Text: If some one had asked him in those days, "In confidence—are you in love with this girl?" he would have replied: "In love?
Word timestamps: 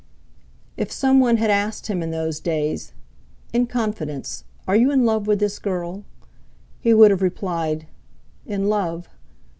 If 0.77 0.91
some 0.91 1.19
one 1.19 1.37
had 1.37 1.51
asked 1.51 1.85
him 1.85 2.01
in 2.01 2.09
those 2.09 2.39
days, 2.39 2.91
"In 3.53 3.67
confidence—are 3.67 4.75
you 4.75 4.89
in 4.89 5.05
love 5.05 5.27
with 5.27 5.37
this 5.39 5.59
girl?" 5.59 6.05
he 6.79 6.91
would 6.91 7.11
have 7.11 7.21
replied: 7.21 7.85
"In 8.47 8.67
love? 8.67 9.09